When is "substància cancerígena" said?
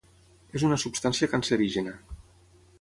0.85-1.97